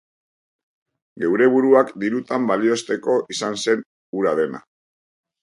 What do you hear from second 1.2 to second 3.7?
Geure buruak dirutan balioesteko izan